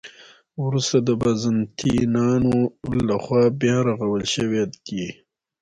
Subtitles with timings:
[0.63, 2.55] وروسته د بازنطینانو
[3.07, 5.07] له خوا بیا رغول شوې دي.